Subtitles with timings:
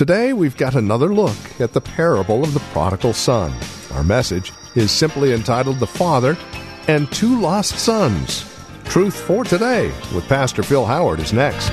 [0.00, 3.52] Today, we've got another look at the parable of the prodigal son.
[3.92, 6.38] Our message is simply entitled The Father
[6.88, 8.50] and Two Lost Sons.
[8.84, 11.68] Truth for Today with Pastor Phil Howard is next.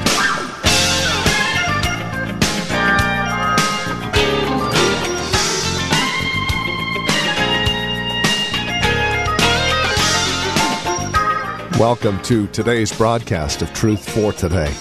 [11.80, 14.73] Welcome to today's broadcast of Truth for Today.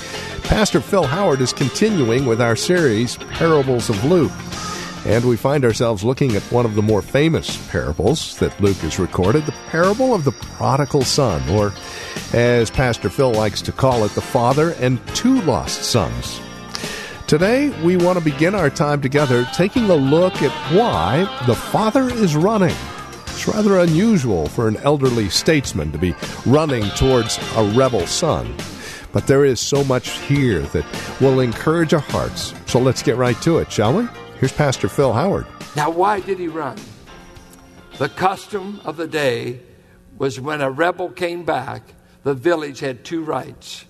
[0.46, 4.30] Pastor Phil Howard is continuing with our series, Parables of Luke.
[5.05, 9.00] And we find ourselves looking at one of the more famous parables that Luke has
[9.00, 11.72] recorded, the parable of the prodigal son, or
[12.33, 16.41] as Pastor Phil likes to call it, the father and two lost sons.
[17.27, 22.08] Today, we want to begin our time together taking a look at why the father
[22.08, 22.77] is running.
[23.27, 26.14] It's rather unusual for an elderly statesman to be
[26.47, 28.55] running towards a rebel son.
[29.12, 30.84] But there is so much here that
[31.20, 32.54] will encourage our hearts.
[32.66, 34.08] So let's get right to it, shall we?
[34.38, 35.46] Here's Pastor Phil Howard.
[35.74, 36.76] Now, why did he run?
[37.98, 39.60] The custom of the day
[40.18, 41.82] was when a rebel came back,
[42.24, 43.84] the village had two rights.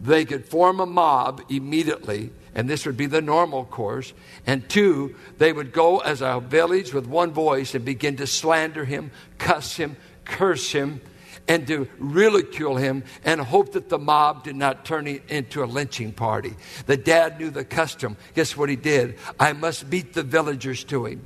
[0.00, 4.12] They could form a mob immediately, and this would be the normal course.
[4.46, 8.84] And two, they would go as a village with one voice and begin to slander
[8.84, 11.00] him, cuss him, curse him,
[11.48, 15.66] and to ridicule him and hope that the mob did not turn it into a
[15.66, 16.54] lynching party.
[16.86, 18.16] The dad knew the custom.
[18.34, 19.18] Guess what he did?
[19.40, 21.22] I must beat the villagers to him.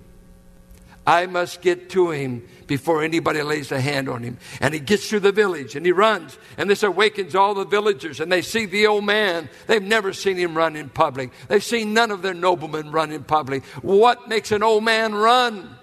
[1.05, 4.39] I must get to him before anybody lays a hand on him.
[4.61, 6.39] And he gets through the village and he runs.
[6.57, 8.21] And this awakens all the villagers.
[8.21, 9.49] And they see the old man.
[9.67, 11.33] They've never seen him run in public.
[11.49, 13.65] They've seen none of their noblemen run in public.
[13.83, 15.77] What makes an old man run?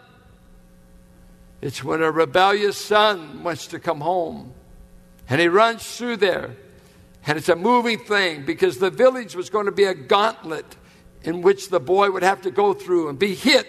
[1.61, 4.53] It's when a rebellious son wants to come home.
[5.29, 6.55] And he runs through there.
[7.27, 10.77] And it's a moving thing because the village was going to be a gauntlet
[11.23, 13.67] in which the boy would have to go through and be hit,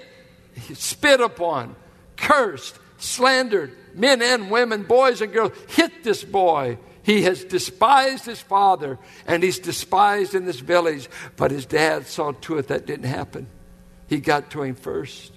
[0.74, 1.74] spit upon,
[2.16, 3.76] cursed, slandered.
[3.94, 6.78] Men and women, boys and girls, hit this boy.
[7.02, 11.08] He has despised his father and he's despised in this village.
[11.36, 13.48] But his dad saw to it that didn't happen.
[14.06, 15.32] He got to him first.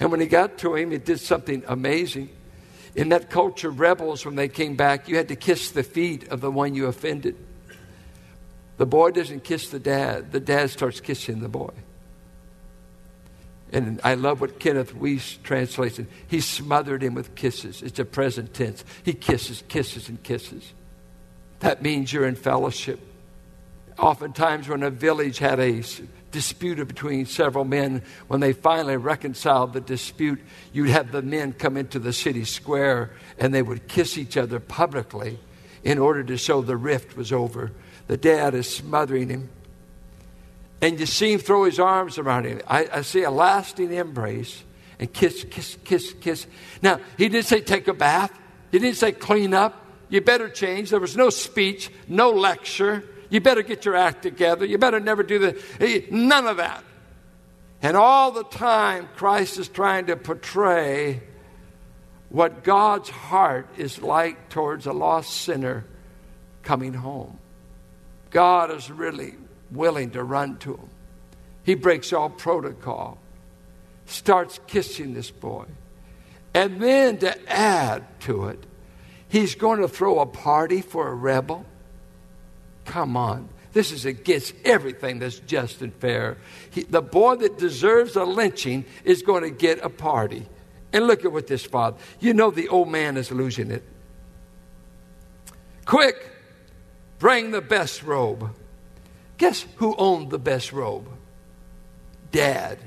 [0.00, 2.28] And when he got to him, he did something amazing.
[2.94, 6.40] In that culture, rebels, when they came back, you had to kiss the feet of
[6.40, 7.36] the one you offended.
[8.76, 11.72] The boy doesn't kiss the dad, the dad starts kissing the boy.
[13.72, 16.06] And I love what Kenneth Wuest translates it.
[16.28, 17.82] He smothered him with kisses.
[17.82, 18.84] It's a present tense.
[19.02, 20.72] He kisses, kisses, and kisses.
[21.58, 23.00] That means you're in fellowship.
[23.98, 25.82] Oftentimes, when a village had a
[26.34, 30.40] dispute between several men, when they finally reconciled the dispute,
[30.72, 34.58] you'd have the men come into the city square and they would kiss each other
[34.58, 35.38] publicly
[35.84, 37.70] in order to show the rift was over.
[38.08, 39.48] The dad is smothering him.
[40.82, 42.60] And you see him throw his arms around him.
[42.66, 44.64] I, I see a lasting embrace
[44.98, 46.48] and kiss, kiss, kiss, kiss.
[46.82, 48.36] Now, he didn't say take a bath.
[48.72, 49.86] He didn't say clean up.
[50.08, 50.90] You better change.
[50.90, 53.04] There was no speech, no lecture.
[53.30, 54.64] You better get your act together.
[54.64, 55.56] You better never do that.
[55.80, 56.84] Eh, none of that.
[57.82, 61.22] And all the time, Christ is trying to portray
[62.30, 65.84] what God's heart is like towards a lost sinner
[66.62, 67.38] coming home.
[68.30, 69.34] God is really
[69.70, 70.88] willing to run to him.
[71.62, 73.18] He breaks all protocol,
[74.06, 75.66] starts kissing this boy.
[76.52, 78.64] And then to add to it,
[79.28, 81.66] he's going to throw a party for a rebel.
[82.84, 83.48] Come on.
[83.72, 86.36] This is against everything that's just and fair.
[86.70, 90.46] He, the boy that deserves a lynching is going to get a party.
[90.92, 93.82] And look at what this father, you know, the old man is losing it.
[95.84, 96.30] Quick,
[97.18, 98.54] bring the best robe.
[99.38, 101.08] Guess who owned the best robe?
[102.30, 102.78] Dad.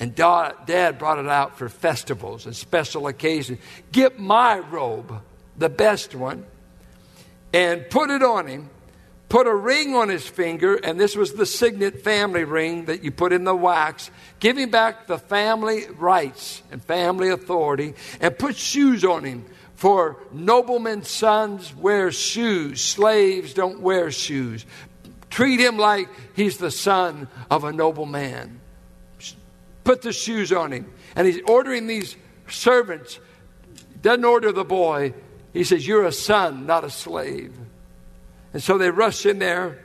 [0.00, 3.60] And dad brought it out for festivals and special occasions.
[3.92, 5.22] Get my robe,
[5.56, 6.44] the best one,
[7.52, 8.68] and put it on him
[9.32, 13.10] put a ring on his finger, and this was the signet family ring that you
[13.10, 19.06] put in the wax, giving back the family rights and family authority, and put shoes
[19.06, 19.46] on him.
[19.74, 24.66] For noblemen's sons wear shoes, slaves don't wear shoes.
[25.30, 28.60] Treat him like he's the son of a nobleman.
[29.82, 30.92] Put the shoes on him.
[31.16, 32.16] And he's ordering these
[32.48, 33.18] servants.
[34.02, 35.14] Doesn't order the boy.
[35.54, 37.56] He says, You're a son, not a slave.
[38.52, 39.78] And so they rush in there,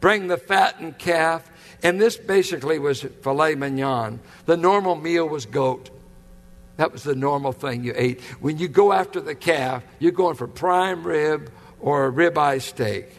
[0.00, 1.48] bring the fattened calf.
[1.82, 4.20] And this basically was filet mignon.
[4.46, 5.90] The normal meal was goat.
[6.76, 8.20] That was the normal thing you ate.
[8.40, 11.50] When you go after the calf, you're going for prime rib
[11.80, 13.18] or a ribeye steak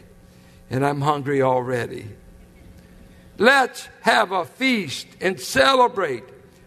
[0.70, 2.06] and I'm hungry already.
[3.36, 6.24] Let's have a feast and celebrate,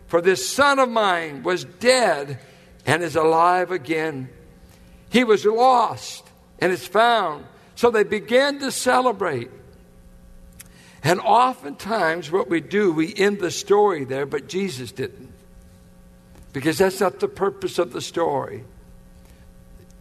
[0.07, 2.39] for this son of mine was dead
[2.85, 4.29] and is alive again.
[5.09, 6.27] He was lost
[6.59, 7.45] and is found.
[7.75, 9.49] So they began to celebrate.
[11.03, 15.31] And oftentimes, what we do, we end the story there, but Jesus didn't.
[16.53, 18.63] Because that's not the purpose of the story.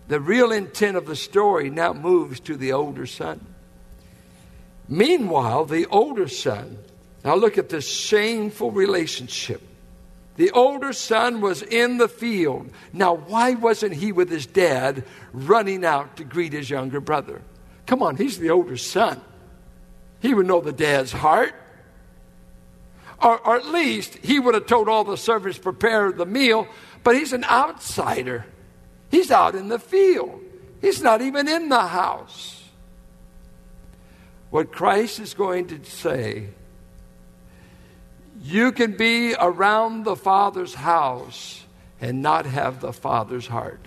[0.09, 3.45] The real intent of the story now moves to the older son.
[4.89, 6.79] Meanwhile, the older son,
[7.25, 9.63] now look at this shameful relationship.
[10.37, 12.71] The older son was in the field.
[12.93, 17.43] Now, why wasn't he with his dad running out to greet his younger brother?
[17.93, 19.21] Come on, he's the older son.
[20.21, 21.53] He would know the dad's heart.
[23.23, 26.67] Or, or at least he would have told all the servants prepare the meal,
[27.05, 28.47] but he's an outsider.
[29.11, 30.41] He's out in the field.
[30.81, 32.65] He's not even in the house.
[34.49, 36.49] What Christ is going to say
[38.41, 41.63] you can be around the Father's house
[42.01, 43.87] and not have the Father's heart.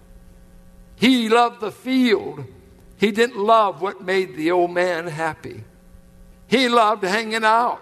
[0.96, 2.46] He loved the field.
[2.98, 5.64] He didn't love what made the old man happy.
[6.48, 7.82] He loved hanging out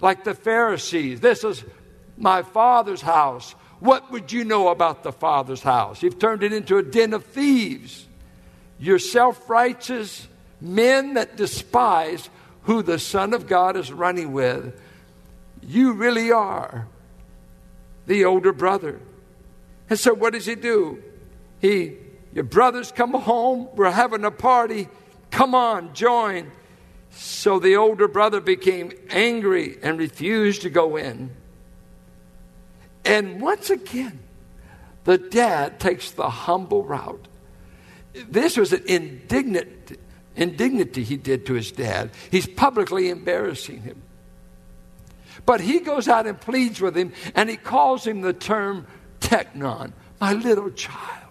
[0.00, 1.20] like the Pharisees.
[1.20, 1.64] This is
[2.16, 3.52] my Father's house.
[3.78, 6.02] What would you know about the Father's house?
[6.02, 8.06] You've turned it into a den of thieves.
[8.78, 10.28] You're self righteous
[10.60, 12.28] men that despise
[12.64, 14.78] who the Son of God is running with,
[15.62, 16.86] you really are
[18.06, 19.00] the older brother.
[19.88, 21.02] And so, what does he do?
[21.60, 21.96] He,
[22.32, 24.88] your brothers come home, we're having a party,
[25.30, 26.50] come on, join.
[27.10, 31.30] So the older brother became angry and refused to go in.
[33.04, 34.20] And once again,
[35.04, 37.26] the dad takes the humble route.
[38.12, 39.98] This was an indignant
[40.36, 42.10] indignity he did to his dad.
[42.30, 44.02] He's publicly embarrassing him.
[45.46, 48.86] But he goes out and pleads with him, and he calls him the term
[49.20, 51.29] teknon, my little child.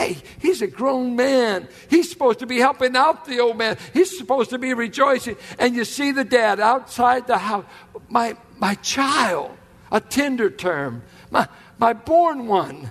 [0.00, 1.68] Hey, he's a grown man.
[1.90, 3.76] He's supposed to be helping out the old man.
[3.92, 5.36] He's supposed to be rejoicing.
[5.58, 7.66] And you see the dad outside the house.
[8.08, 9.54] My, my child,
[9.92, 11.46] a tender term, my,
[11.78, 12.90] my born one.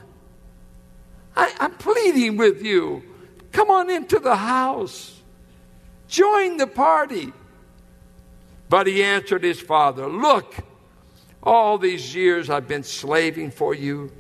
[1.36, 3.02] I, I'm pleading with you.
[3.54, 5.20] Come on into the house.
[6.08, 7.34] Join the party.
[8.70, 10.54] But he answered his father, Look,
[11.42, 14.12] all these years I've been slaving for you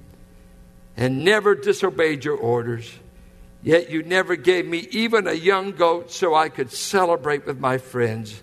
[0.97, 2.91] and never disobeyed your orders.
[3.61, 7.77] Yet you never gave me even a young goat so I could celebrate with my
[7.77, 8.41] friends.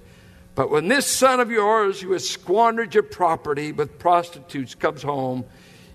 [0.55, 5.45] But when this son of yours who has squandered your property with prostitutes comes home,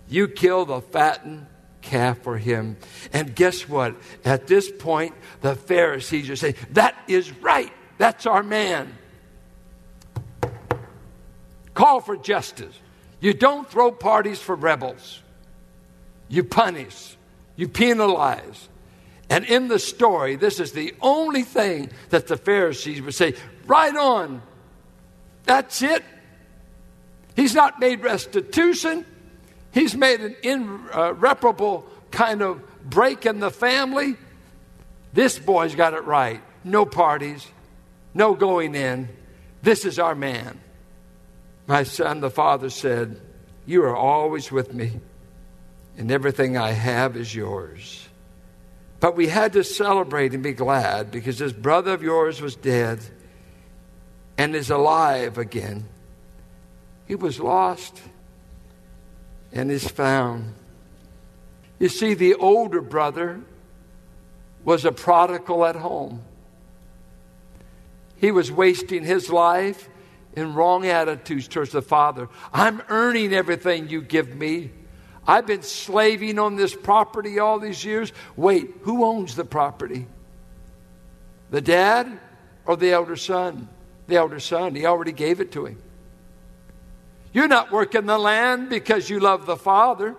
[0.07, 1.47] you kill the fattened
[1.81, 2.77] calf for him.
[3.11, 3.95] And guess what?
[4.23, 7.71] At this point, the Pharisees are saying, That is right.
[7.97, 8.95] That's our man.
[11.73, 12.77] Call for justice.
[13.19, 15.20] You don't throw parties for rebels,
[16.31, 17.17] you punish,
[17.55, 18.69] you penalize.
[19.29, 23.35] And in the story, this is the only thing that the Pharisees would say,
[23.67, 24.41] Right on.
[25.45, 26.03] That's it.
[27.35, 29.05] He's not made restitution.
[29.71, 34.15] He's made an irreparable kind of break in the family.
[35.13, 36.41] This boy's got it right.
[36.63, 37.47] No parties,
[38.13, 39.09] no going in.
[39.61, 40.59] This is our man.
[41.67, 43.19] My son, the father said,
[43.65, 44.99] You are always with me,
[45.97, 48.07] and everything I have is yours.
[48.99, 52.99] But we had to celebrate and be glad because this brother of yours was dead
[54.37, 55.85] and is alive again.
[57.07, 58.01] He was lost
[59.51, 60.53] and is found.
[61.79, 63.41] You see, the older brother
[64.63, 66.23] was a prodigal at home.
[68.17, 69.89] He was wasting his life
[70.35, 72.29] in wrong attitudes towards the father.
[72.53, 74.69] I'm earning everything you give me.
[75.27, 78.11] I've been slaving on this property all these years.
[78.35, 80.07] Wait, who owns the property?
[81.51, 82.19] The dad
[82.65, 83.69] or the elder son?
[84.07, 84.75] The elder son.
[84.75, 85.77] He already gave it to him.
[87.33, 90.15] You're not working the land because you love the Father.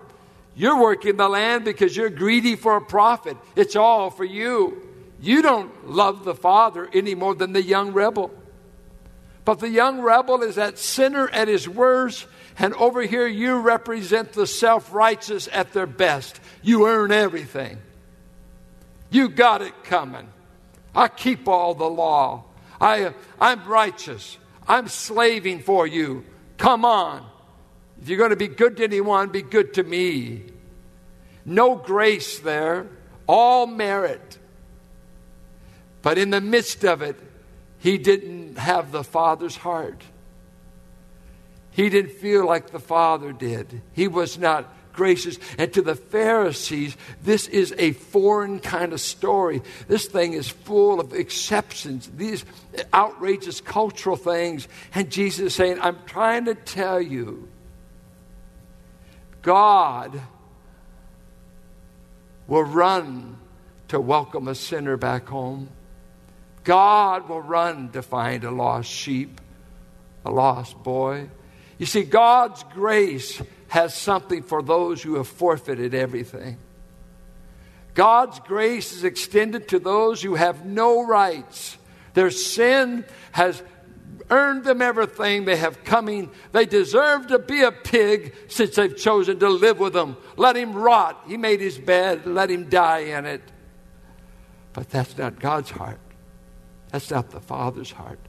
[0.55, 3.37] You're working the land because you're greedy for a profit.
[3.55, 4.81] It's all for you.
[5.19, 8.31] You don't love the Father any more than the young rebel.
[9.45, 14.33] But the young rebel is that sinner at his worst, and over here you represent
[14.33, 16.39] the self righteous at their best.
[16.61, 17.79] You earn everything.
[19.09, 20.27] You got it coming.
[20.95, 22.45] I keep all the law.
[22.79, 24.37] I, I'm righteous.
[24.67, 26.25] I'm slaving for you.
[26.57, 27.25] Come on.
[28.01, 30.43] If you're going to be good to anyone, be good to me.
[31.45, 32.87] No grace there,
[33.27, 34.37] all merit.
[36.01, 37.17] But in the midst of it,
[37.83, 40.01] he didn't have the Father's heart.
[41.71, 43.81] He didn't feel like the Father did.
[43.91, 45.37] He was not gracious.
[45.57, 49.61] And to the Pharisees, this is a foreign kind of story.
[49.89, 52.45] This thing is full of exceptions, these
[52.93, 54.69] outrageous cultural things.
[54.95, 57.49] And Jesus is saying, I'm trying to tell you,
[59.41, 60.21] God
[62.47, 63.35] will run
[63.89, 65.67] to welcome a sinner back home.
[66.63, 69.41] God will run to find a lost sheep,
[70.25, 71.29] a lost boy.
[71.77, 76.57] You see, God's grace has something for those who have forfeited everything.
[77.93, 81.77] God's grace is extended to those who have no rights.
[82.13, 83.61] Their sin has
[84.29, 86.31] earned them everything they have coming.
[86.51, 90.17] They deserve to be a pig since they've chosen to live with him.
[90.37, 91.23] Let him rot.
[91.27, 93.41] He made his bed, let him die in it.
[94.71, 95.99] But that's not God's heart.
[96.93, 98.19] That's not the Father's heart.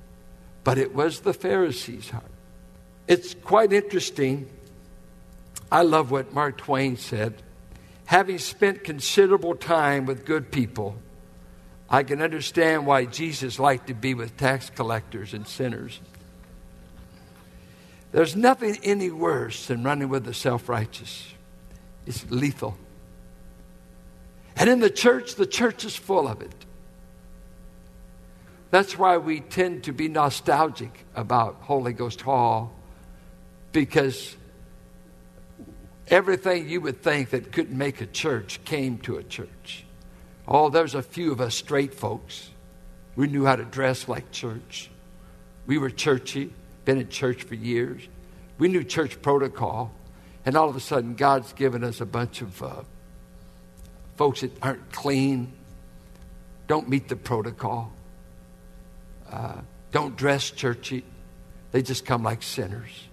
[0.65, 2.31] But it was the Pharisees' heart.
[3.07, 4.49] It's quite interesting.
[5.71, 7.43] I love what Mark Twain said.
[8.07, 10.97] Having spent considerable time with good people,
[11.91, 16.01] I can understand why Jesus liked to be with tax collectors and sinners.
[18.13, 21.35] There's nothing any worse than running with the self righteous,
[22.07, 22.79] it's lethal.
[24.57, 26.65] And in the church, the church is full of it.
[28.75, 32.73] That's why we tend to be nostalgic about Holy Ghost Hall
[33.71, 34.35] because
[36.09, 39.85] everything you would think that couldn't make a church came to a church.
[40.49, 42.51] Oh, there's a few of us straight folks.
[43.15, 44.91] We knew how to dress like church.
[45.69, 46.53] We were churchy,
[46.85, 48.03] been in church for years.
[48.59, 49.93] We knew church protocol.
[50.45, 52.83] And all of a sudden, God's given us a bunch of uh,
[54.17, 55.53] folks that aren't clean,
[56.67, 57.93] don't meet the protocol,
[59.35, 59.61] uh,
[59.91, 61.05] don't dress churchy.
[61.73, 63.09] They just come like sinners.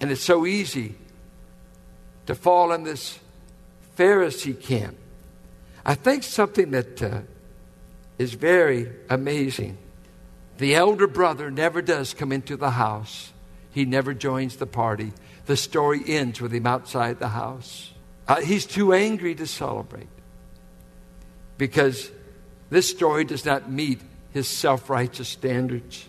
[0.00, 0.96] And it's so easy
[2.26, 3.18] to fall in this
[3.96, 4.96] Pharisee camp.
[5.86, 7.20] I think something that uh,
[8.18, 9.78] is very amazing.
[10.58, 13.32] The elder brother never does come into the house,
[13.70, 15.12] he never joins the party.
[15.46, 17.92] The story ends with him outside the house.
[18.26, 20.08] Uh, he's too angry to celebrate
[21.58, 22.10] because
[22.70, 24.00] this story does not meet
[24.34, 26.06] his self righteous standards.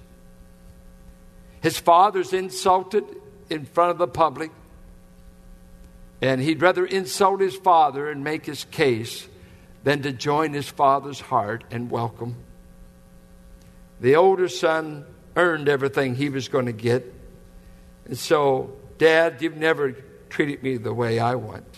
[1.61, 3.05] His father's insulted
[3.49, 4.51] in front of the public,
[6.21, 9.27] and he'd rather insult his father and make his case
[9.83, 12.35] than to join his father's heart and welcome.
[14.01, 15.05] The older son
[15.35, 17.13] earned everything he was going to get.
[18.05, 19.91] And so, Dad, you've never
[20.29, 21.77] treated me the way I want.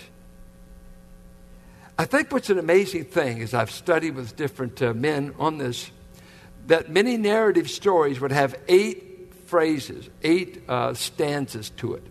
[2.00, 5.92] I think what's an amazing thing is I've studied with different uh, men on this
[6.68, 12.04] that many narrative stories would have eight phrases, eight uh, stanzas to it.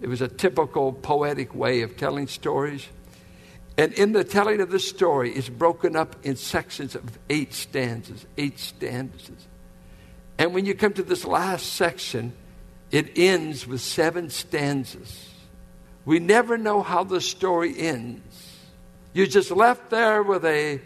[0.00, 2.86] It was a typical poetic way of telling stories.
[3.76, 8.26] And in the telling of the story, it's broken up in sections of eight stanzas,
[8.38, 9.46] eight stanzas.
[10.38, 12.32] And when you come to this last section,
[12.90, 15.30] it ends with seven stanzas.
[16.04, 18.58] We never know how the story ends.
[19.12, 20.80] You're just left there with a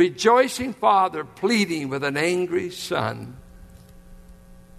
[0.00, 3.36] rejoicing father pleading with an angry son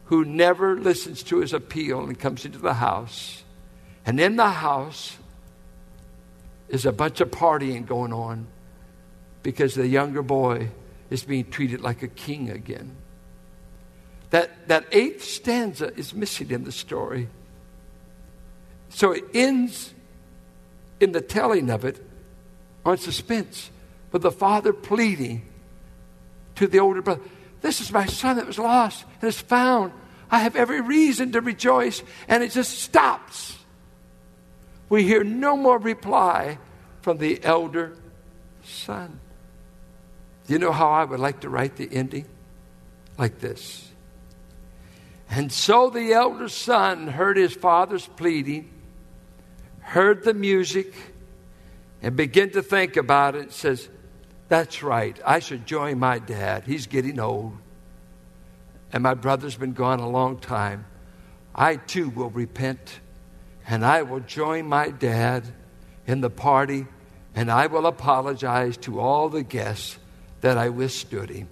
[0.06, 3.44] who never listens to his appeal and comes into the house.
[4.04, 5.16] And in the house
[6.70, 8.48] is a bunch of partying going on
[9.44, 10.70] because the younger boy
[11.12, 12.96] is being treated like a king again.
[14.32, 17.28] That, that eighth stanza is missing in the story.
[18.90, 19.94] So it ends
[21.00, 22.04] in the telling of it
[22.84, 23.70] on suspense
[24.12, 25.44] with the father pleading
[26.56, 27.22] to the older brother,
[27.62, 29.94] This is my son that was lost and is found.
[30.30, 32.02] I have every reason to rejoice.
[32.28, 33.58] And it just stops.
[34.90, 36.58] We hear no more reply
[37.02, 37.98] from the elder
[38.64, 39.20] son.
[40.48, 42.26] You know how I would like to write the ending?
[43.18, 43.90] Like this.
[45.30, 48.70] And so the elder son heard his father's pleading,
[49.80, 50.94] heard the music,
[52.02, 53.54] and began to think about it.
[53.54, 53.88] Says,
[54.52, 56.66] That's right, I should join my dad.
[56.66, 57.54] He's getting old.
[58.92, 60.84] and my brother's been gone a long time,
[61.56, 63.00] I too will repent
[63.66, 65.46] and I will join my dad
[66.06, 66.86] in the party
[67.34, 69.98] and I will apologize to all the guests
[70.42, 71.48] that I withstood him.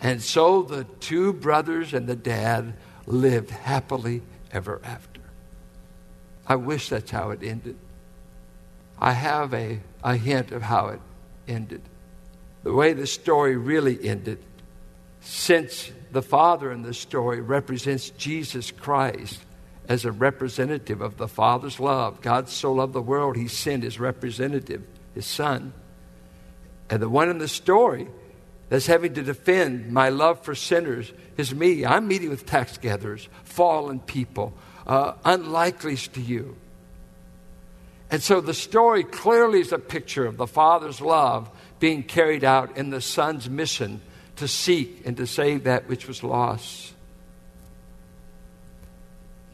[0.00, 2.74] And so the two brothers and the dad
[3.04, 5.22] lived happily ever after.
[6.46, 7.78] I wish that's how it ended.
[8.96, 11.00] I have a, a hint of how it
[11.48, 11.82] ended.
[12.62, 14.42] The way the story really ended,
[15.20, 19.40] since the father in the story represents Jesus Christ
[19.88, 22.20] as a representative of the Father's love.
[22.20, 25.72] God so loved the world, he sent his representative, his son.
[26.88, 28.08] And the one in the story
[28.68, 31.84] that's having to defend my love for sinners is me.
[31.84, 34.54] I'm meeting with tax gatherers, fallen people,
[34.86, 36.56] uh, unlikelies to you.
[38.12, 41.50] And so the story clearly is a picture of the Father's love
[41.80, 44.02] being carried out in the Son's mission
[44.36, 46.92] to seek and to save that which was lost.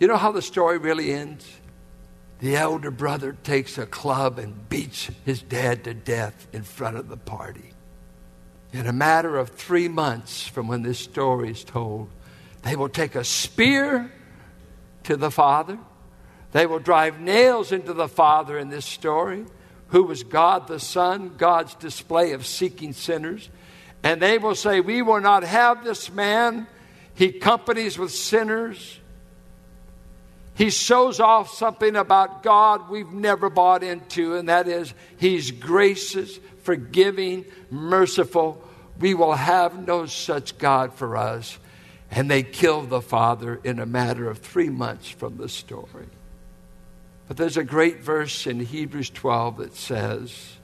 [0.00, 1.48] You know how the story really ends?
[2.40, 7.08] The elder brother takes a club and beats his dad to death in front of
[7.08, 7.72] the party.
[8.72, 12.10] In a matter of three months from when this story is told,
[12.62, 14.10] they will take a spear
[15.04, 15.78] to the father
[16.52, 19.44] they will drive nails into the Father in this story,
[19.88, 23.48] who was God the Son, God's display of seeking sinners.
[24.02, 26.66] And they will say, We will not have this man.
[27.14, 28.98] He companies with sinners.
[30.54, 36.38] He shows off something about God we've never bought into, and that is He's gracious,
[36.62, 38.62] forgiving, merciful.
[38.98, 41.58] We will have no such God for us.
[42.10, 46.06] And they killed the father in a matter of three months from the story.
[47.28, 50.56] But there's a great verse in Hebrews 12 that says,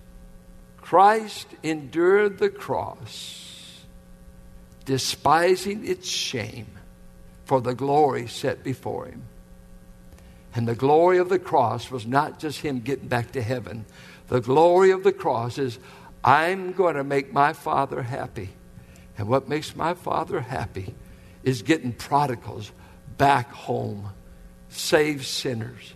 [0.81, 3.85] Christ endured the cross,
[4.87, 6.67] despising its shame,
[7.45, 9.25] for the glory set before him.
[10.55, 13.85] And the glory of the cross was not just him getting back to heaven.
[14.29, 15.79] The glory of the cross is,
[16.23, 18.51] I'm going to make my Father happy.
[19.19, 20.95] And what makes my Father happy
[21.43, 22.73] is getting prodigals
[23.19, 24.11] back home,
[24.71, 25.93] save sinners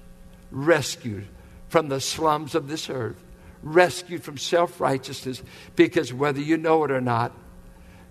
[0.51, 1.27] rescued
[1.69, 3.23] from the slums of this earth,
[3.63, 5.43] rescued from self righteousness,
[5.77, 7.33] because whether you know it or not,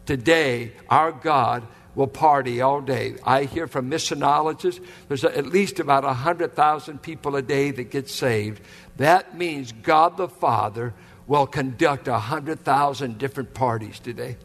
[0.06, 1.64] today our God
[1.96, 3.16] will party all day.
[3.26, 8.62] I hear from missionologists, there's at least about 100,000 people a day that get saved.
[8.98, 10.94] That means God the Father
[11.26, 14.38] will conduct 100,000 different parties today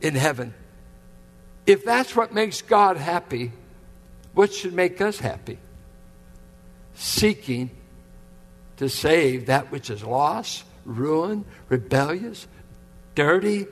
[0.00, 0.54] in heaven.
[1.66, 3.50] If that's what makes God happy,
[4.32, 5.58] what should make us happy?
[6.96, 7.70] Seeking
[8.78, 12.46] to save that which is lost, ruined, rebellious,
[13.14, 13.66] dirty,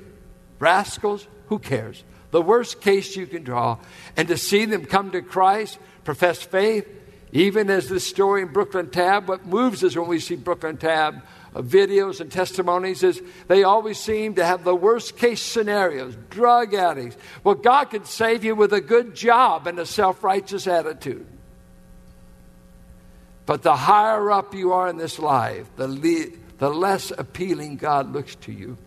[0.58, 1.26] rascals.
[1.48, 2.04] Who cares?
[2.30, 3.78] The worst case you can draw.
[4.16, 6.88] And to see them come to Christ, profess faith,
[7.32, 11.22] even as this story in Brooklyn Tab, what moves us when we see Brooklyn Tab
[11.54, 17.16] videos and testimonies is they always seem to have the worst case scenarios drug addicts.
[17.42, 21.26] Well, God can save you with a good job and a self righteous attitude.
[23.46, 28.12] But the higher up you are in this life, the, le- the less appealing God
[28.12, 28.78] looks to you.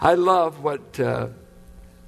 [0.00, 1.28] I love what uh,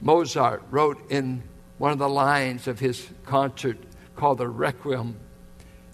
[0.00, 1.42] Mozart wrote in
[1.78, 3.78] one of the lines of his concert
[4.14, 5.16] called the Requiem.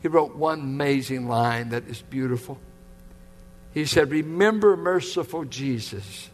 [0.03, 2.59] He wrote one amazing line that is beautiful.
[3.73, 6.29] He said, Remember, merciful Jesus,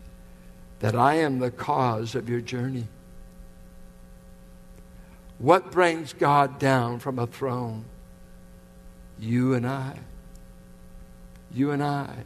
[0.80, 2.88] that I am the cause of your journey.
[5.38, 7.84] What brings God down from a throne?
[9.18, 9.98] You and I.
[11.52, 12.24] You and I.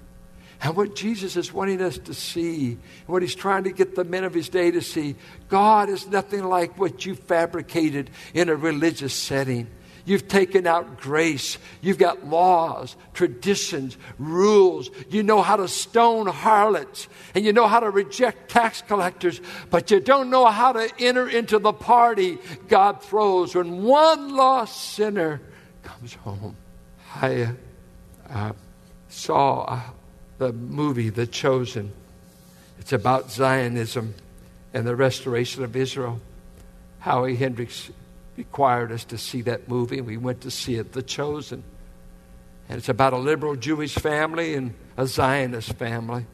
[0.63, 4.23] And what Jesus is wanting us to see, what he's trying to get the men
[4.23, 5.17] of his day to see,
[5.49, 9.67] God is nothing like what you fabricated in a religious setting.
[10.05, 11.59] You've taken out grace.
[11.81, 14.91] You've got laws, traditions, rules.
[15.11, 19.91] You know how to stone harlots and you know how to reject tax collectors, but
[19.91, 25.41] you don't know how to enter into the party God throws when one lost sinner
[25.83, 26.57] comes home.
[27.15, 27.55] I
[28.31, 28.53] uh,
[29.09, 29.81] saw uh,
[30.39, 31.93] the movie The Chosen.
[32.79, 34.15] It's about Zionism
[34.73, 36.21] and the restoration of Israel.
[37.01, 37.91] Howie Hendricks
[38.37, 41.63] required us to see that movie, and we went to see it, The Chosen.
[42.69, 46.25] And it's about a liberal Jewish family and a Zionist family.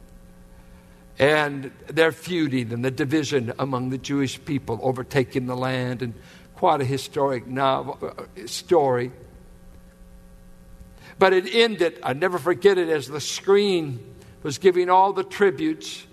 [1.17, 6.13] And they're feuding and the division among the Jewish people overtaking the land, and
[6.55, 9.11] quite a historic novel, uh, story.
[11.19, 13.99] But it ended, I never forget it, as the screen
[14.41, 16.07] was giving all the tributes.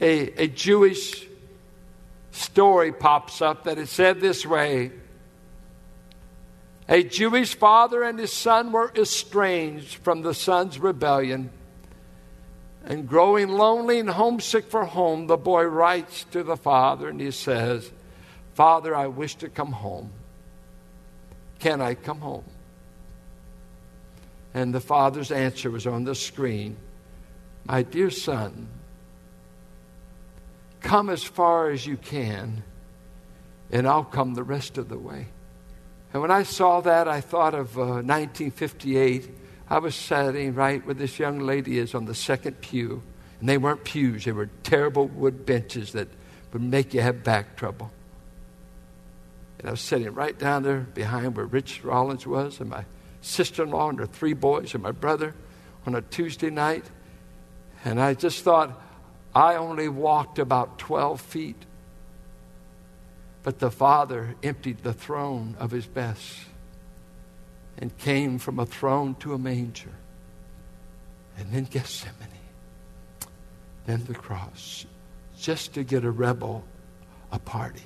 [0.00, 1.26] A, a Jewish
[2.32, 4.92] story pops up that it said this way
[6.88, 11.50] A Jewish father and his son were estranged from the son's rebellion.
[12.82, 17.30] And growing lonely and homesick for home, the boy writes to the father and he
[17.30, 17.90] says,
[18.54, 20.10] Father, I wish to come home.
[21.58, 22.44] Can I come home?
[24.52, 26.76] And the father's answer was on the screen
[27.66, 28.68] My dear son,
[30.80, 32.64] come as far as you can,
[33.70, 35.28] and I'll come the rest of the way.
[36.12, 39.30] And when I saw that, I thought of uh, 1958.
[39.68, 43.02] I was sitting right where this young lady is on the second pew.
[43.38, 46.08] And they weren't pews, they were terrible wood benches that
[46.52, 47.90] would make you have back trouble.
[49.58, 52.84] And I was sitting right down there behind where Rich Rollins was, and my
[53.20, 55.34] sister in law and her three boys, and my brother
[55.86, 56.84] on a Tuesday night.
[57.84, 58.80] And I just thought,
[59.34, 61.64] I only walked about 12 feet.
[63.42, 66.40] But the Father emptied the throne of his best
[67.78, 69.94] and came from a throne to a manger.
[71.38, 72.28] And then Gethsemane.
[73.86, 74.84] Then the cross.
[75.38, 76.64] Just to get a rebel
[77.32, 77.82] a party.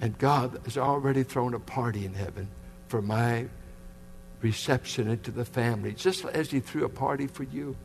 [0.00, 2.48] And God has already thrown a party in heaven
[2.88, 3.46] for my
[4.40, 7.76] reception into the family, just as He threw a party for you.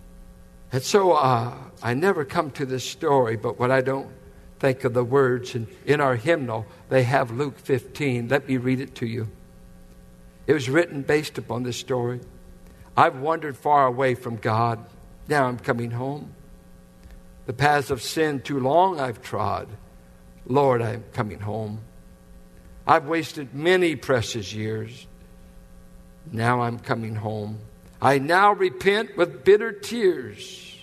[0.71, 4.09] And so uh, I never come to this story, but what I don't
[4.59, 8.29] think of the words, and in our hymnal, they have Luke 15.
[8.29, 9.27] Let me read it to you.
[10.47, 12.21] It was written based upon this story.
[12.95, 14.85] I've wandered far away from God.
[15.27, 16.33] Now I'm coming home.
[17.45, 19.67] The paths of sin too long I've trod.
[20.45, 21.81] Lord, I'm coming home.
[22.85, 25.07] I've wasted many precious years.
[26.31, 27.59] Now I'm coming home.
[28.01, 30.77] I now repent with bitter tears.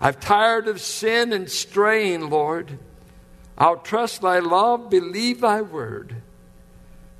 [0.00, 2.78] I've tired of sin and straying, Lord.
[3.56, 6.16] I'll trust thy love, believe thy word.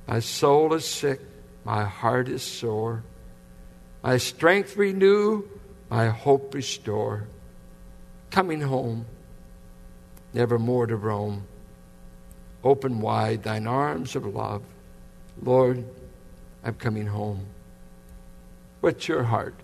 [0.06, 1.20] My soul is sick,
[1.64, 3.04] my heart is sore.
[4.02, 5.44] My strength renew,
[5.88, 7.28] my hope restore.
[8.30, 9.06] Coming home,
[10.32, 11.46] never more to roam.
[12.64, 14.62] Open wide thine arms of love.
[15.40, 15.84] Lord,
[16.64, 17.46] I'm coming home.
[18.80, 19.54] What's your heart?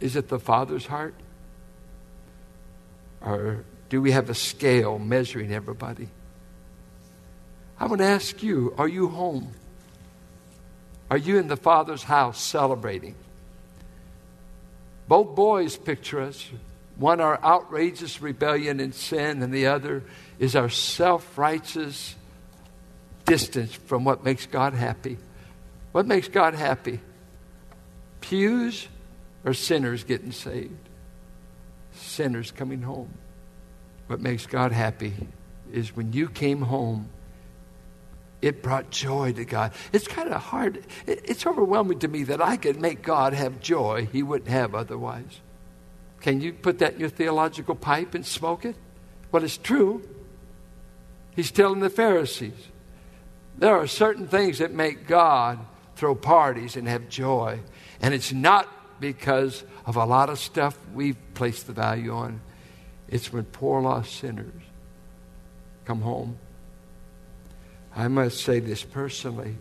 [0.00, 1.14] Is it the Father's heart?
[3.20, 6.08] Or do we have a scale measuring everybody?
[7.78, 9.52] I want to ask you are you home?
[11.10, 13.14] Are you in the Father's house celebrating?
[15.06, 16.50] Both boys picture us.
[16.96, 20.04] One, our outrageous rebellion and sin, and the other
[20.38, 22.14] is our self righteous
[23.24, 25.18] distance from what makes God happy.
[25.94, 26.98] What makes God happy?
[28.20, 28.88] Pews
[29.44, 30.88] or sinners getting saved?
[31.92, 33.14] Sinners coming home.
[34.08, 35.14] What makes God happy
[35.72, 37.10] is when you came home,
[38.42, 39.70] it brought joy to God.
[39.92, 40.84] It's kind of hard.
[41.06, 45.42] It's overwhelming to me that I could make God have joy he wouldn't have otherwise.
[46.20, 48.74] Can you put that in your theological pipe and smoke it?
[49.30, 50.02] Well, it's true.
[51.36, 52.68] He's telling the Pharisees
[53.56, 55.64] there are certain things that make God
[55.96, 57.60] throw parties and have joy.
[58.00, 58.68] And it's not
[59.00, 62.40] because of a lot of stuff we've placed the value on.
[63.08, 64.62] It's when poor lost sinners
[65.84, 66.38] come home.
[67.94, 69.56] I must say this personally.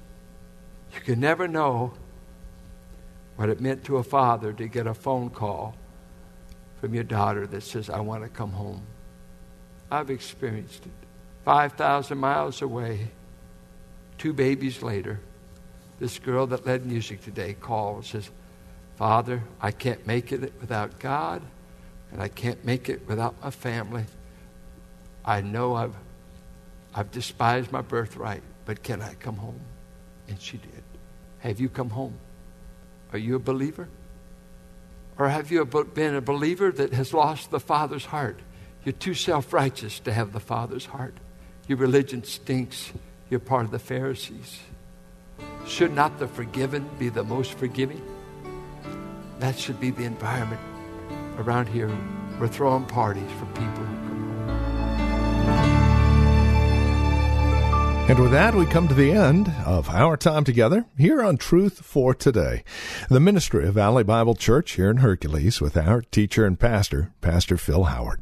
[0.96, 1.94] You can never know
[3.36, 5.76] what it meant to a father to get a phone call
[6.80, 8.84] from your daughter that says, I want to come home.
[9.92, 10.92] I've experienced it.
[11.46, 13.10] 5,000 miles away,
[14.18, 15.20] two babies later
[16.00, 18.30] this girl that led music today called and says,
[18.96, 21.42] Father, I can't make it without God,
[22.12, 24.06] and I can't make it without my family.
[25.26, 25.96] I know I've,
[26.94, 29.60] I've despised my birthright, but can I come home?
[30.28, 30.84] And she did.
[31.40, 32.16] Have you come home?
[33.12, 33.88] Are you a believer?
[35.18, 38.40] Or have you been a believer that has lost the Father's heart?
[38.84, 41.14] You're too self righteous to have the Father's heart.
[41.68, 42.92] Your religion stinks.
[43.30, 44.60] You're part of the Pharisees.
[45.68, 48.02] Should not the forgiven be the most forgiving?
[49.40, 50.62] That should be the environment
[51.38, 51.92] around here.
[52.40, 53.84] We're throwing parties for people.
[58.10, 61.86] And with that, we come to the end of our time together here on Truth
[61.86, 62.66] for Today,
[63.10, 67.56] the ministry of Valley Bible Church here in Hercules with our teacher and pastor, Pastor
[67.56, 68.22] Phil Howard.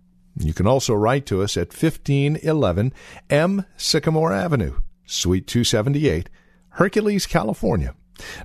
[0.37, 2.93] You can also write to us at 1511
[3.29, 6.29] M Sycamore Avenue, Suite 278,
[6.69, 7.95] Hercules, California.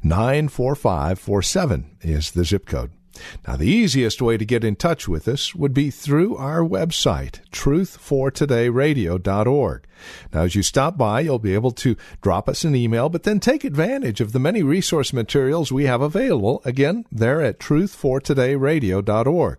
[0.02, 2.90] 94547 is the zip code.
[3.46, 7.40] Now, the easiest way to get in touch with us would be through our website,
[7.50, 9.86] truthfortodayradio.org.
[10.32, 13.40] Now, as you stop by, you'll be able to drop us an email, but then
[13.40, 19.58] take advantage of the many resource materials we have available, again, there at truthfortodayradio.org.